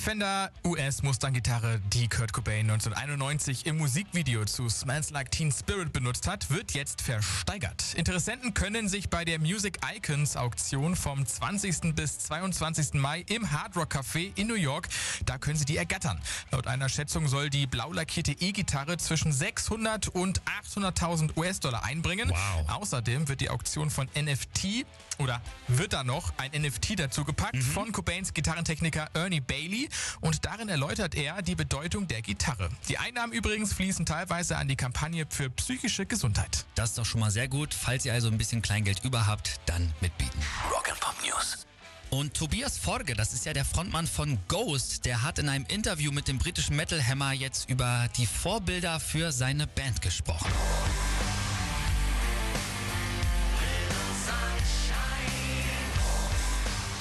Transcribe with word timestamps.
Die 0.00 0.04
Fender 0.04 0.50
US 0.64 1.02
Mustang 1.02 1.34
Gitarre, 1.34 1.78
die 1.92 2.08
Kurt 2.08 2.32
Cobain 2.32 2.70
1991 2.70 3.66
im 3.66 3.76
Musikvideo 3.76 4.46
zu 4.46 4.66
Smells 4.70 5.10
Like 5.10 5.30
Teen 5.30 5.52
Spirit 5.52 5.92
benutzt 5.92 6.26
hat, 6.26 6.48
wird 6.48 6.72
jetzt 6.72 7.02
versteigert. 7.02 7.92
Interessenten 7.96 8.54
können 8.54 8.88
sich 8.88 9.10
bei 9.10 9.26
der 9.26 9.38
Music 9.38 9.78
Icons 9.94 10.38
Auktion 10.38 10.96
vom 10.96 11.26
20. 11.26 11.94
bis 11.94 12.18
22. 12.20 12.94
Mai 12.94 13.26
im 13.28 13.52
Hard 13.52 13.76
Rock 13.76 13.96
Café 13.96 14.32
in 14.36 14.46
New 14.46 14.54
York, 14.54 14.88
da 15.26 15.36
können 15.36 15.58
sie 15.58 15.66
die 15.66 15.76
ergattern. 15.76 16.18
Laut 16.50 16.66
einer 16.66 16.88
Schätzung 16.88 17.28
soll 17.28 17.50
die 17.50 17.66
blau 17.66 17.92
lackierte 17.92 18.32
E-Gitarre 18.32 18.96
zwischen 18.96 19.32
600 19.32 20.08
und 20.08 20.40
800.000 20.64 21.36
US-Dollar 21.36 21.84
einbringen. 21.84 22.30
Wow. 22.30 22.80
Außerdem 22.80 23.28
wird 23.28 23.42
die 23.42 23.50
Auktion 23.50 23.90
von 23.90 24.08
NFT 24.18 24.86
oder 25.18 25.42
wird 25.68 25.92
da 25.92 26.04
noch 26.04 26.32
ein 26.38 26.52
NFT 26.52 26.98
dazu 26.98 27.26
gepackt 27.26 27.62
von 27.62 27.92
Cobains 27.92 28.32
Gitarrentechniker 28.32 29.10
Ernie 29.12 29.42
Bailey 29.42 29.89
und 30.20 30.44
darin 30.44 30.68
erläutert 30.68 31.14
er 31.14 31.42
die 31.42 31.54
Bedeutung 31.54 32.08
der 32.08 32.22
Gitarre. 32.22 32.68
Die 32.88 32.98
Einnahmen 32.98 33.32
übrigens 33.32 33.72
fließen 33.72 34.06
teilweise 34.06 34.56
an 34.56 34.68
die 34.68 34.76
Kampagne 34.76 35.26
für 35.28 35.50
psychische 35.50 36.06
Gesundheit. 36.06 36.64
Das 36.74 36.90
ist 36.90 36.98
doch 36.98 37.04
schon 37.04 37.20
mal 37.20 37.30
sehr 37.30 37.48
gut. 37.48 37.74
Falls 37.74 38.04
ihr 38.04 38.12
also 38.12 38.28
ein 38.28 38.38
bisschen 38.38 38.62
Kleingeld 38.62 39.04
über 39.04 39.26
habt, 39.26 39.60
dann 39.66 39.92
mitbieten. 40.00 40.40
Rock 40.72 40.90
and 40.90 41.00
Pop 41.00 41.14
News. 41.24 41.66
Und 42.10 42.34
Tobias 42.34 42.76
Forge, 42.76 43.14
das 43.14 43.32
ist 43.32 43.46
ja 43.46 43.52
der 43.52 43.64
Frontmann 43.64 44.08
von 44.08 44.38
Ghost, 44.48 45.04
der 45.04 45.22
hat 45.22 45.38
in 45.38 45.48
einem 45.48 45.64
Interview 45.66 46.10
mit 46.10 46.26
dem 46.26 46.38
britischen 46.38 46.74
Metal 46.74 47.00
Hammer 47.06 47.32
jetzt 47.32 47.70
über 47.70 48.08
die 48.16 48.26
Vorbilder 48.26 48.98
für 48.98 49.30
seine 49.30 49.68
Band 49.68 50.02
gesprochen. 50.02 50.50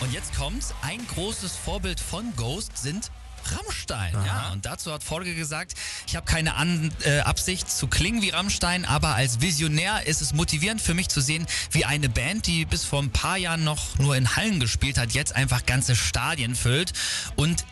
Und 0.02 0.13
jetzt 0.13 0.34
kommt's, 0.35 0.73
ein 0.81 1.05
großes 1.08 1.55
Vorbild 1.55 2.00
von 2.00 2.33
Ghost 2.38 2.78
sind 2.78 3.11
Rammstein, 3.45 4.14
ja. 4.14 4.52
Und 4.52 4.66
dazu 4.66 4.91
hat 4.91 5.03
Forge 5.03 5.33
gesagt, 5.36 5.73
ich 6.08 6.16
habe 6.16 6.25
keine 6.25 6.56
An 6.56 6.91
äh, 7.03 7.19
Absicht 7.19 7.69
zu 7.69 7.88
klingen 7.88 8.22
wie 8.22 8.30
Rammstein, 8.30 8.86
aber 8.86 9.16
als 9.16 9.41
Visionär 9.41 10.06
ist 10.08 10.22
es 10.22 10.33
motivierend 10.33 10.81
für 10.81 10.94
mich 10.94 11.09
zu 11.09 11.22
sehen, 11.22 11.47
wie 11.72 11.86
eine 11.86 12.09
Band, 12.09 12.47
die 12.47 12.66
bis 12.66 12.86
vor 12.86 13.02
ein 13.02 13.11
paar 13.11 13.38
Jahren 13.38 13.64
noch 13.64 13.97
nur 13.97 14.16
in 14.16 14.36
Hallen 14.36 14.59
gespielt 14.59 14.97
hat, 14.97 15.11
jetzt 15.11 15.36
einfach 15.36 15.66
ganze 15.66 15.95
Stadien 15.95 16.56
füllt. 16.56 16.94
Und 17.36 17.66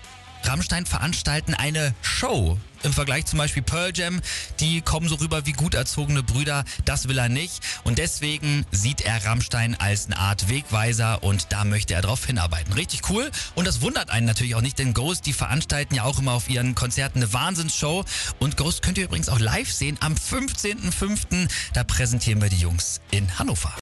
Rammstein 0.44 0.86
veranstalten 0.86 1.54
eine 1.54 1.94
Show. 2.02 2.58
Im 2.84 2.94
Vergleich 2.94 3.26
zum 3.26 3.40
Beispiel 3.40 3.64
Pearl 3.64 3.92
Jam, 3.94 4.22
die 4.60 4.82
kommen 4.82 5.10
so 5.10 5.16
rüber 5.16 5.46
wie 5.46 5.54
gut 5.54 5.74
erzogene 5.74 6.22
Brüder, 6.22 6.64
das 6.86 7.08
will 7.08 7.18
er 7.18 7.28
nicht. 7.28 7.62
Und 7.84 7.98
deswegen 7.98 8.66
sieht 8.72 9.02
er 9.02 9.26
Rammstein 9.26 9.76
als 9.80 10.06
eine 10.06 10.18
Art 10.18 10.48
Wegweiser 10.48 11.24
und 11.24 11.48
da 11.50 11.66
möchte 11.66 11.96
er 11.96 12.02
drauf 12.02 12.26
hinarbeiten. 12.26 12.74
Richtig 12.74 13.10
cool. 13.10 13.32
Und 13.56 13.66
das 13.66 13.82
wundert 13.82 14.12
einen 14.12 14.28
natürlich 14.28 14.56
auch 14.56 14.62
nicht, 14.62 14.78
denn 14.78 14.94
Ghost, 14.94 15.26
die 15.26 15.34
veranstalten 15.34 15.96
ja 15.96 16.04
auch 16.04 16.20
immer 16.20 16.34
auf 16.34 16.50
ihren 16.50 16.76
Konzerten 16.76 17.20
eine 17.20 17.34
Wahnsinnsshow. 17.34 18.06
Und 18.40 18.58
Ghost 18.58 18.84
könnt 18.84 18.98
ihr 18.98 19.06
übrigens 19.06 19.30
auch 19.30 19.40
live 19.40 19.72
sehen 19.72 19.98
am 20.02 20.14
15.05. 20.14 21.50
Da 21.74 21.84
präsentieren 21.84 22.42
wir 22.42 22.50
die 22.50 22.58
Jungs 22.58 23.02
in 23.12 23.40
Hannover. 23.40 23.74